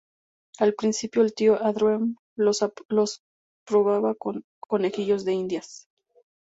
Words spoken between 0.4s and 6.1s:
Al principio, el tío Andrew los probaba con conejillos de indias.